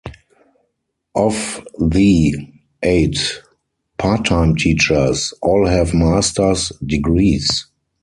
Of 1.13 1.63
the 1.79 2.33
eight 2.81 3.19
part-time 3.99 4.55
teachers, 4.55 5.31
all 5.43 5.67
have 5.67 5.93
master's 5.93 6.69
degrees. 6.83 7.67